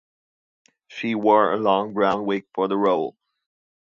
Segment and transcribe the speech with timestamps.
[0.87, 3.15] She wore a long brown wig for the role.